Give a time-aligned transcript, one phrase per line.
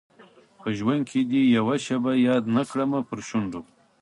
[0.59, 3.61] په ژوند کي دي یوه شېبه یاد نه کړمه پر شونډو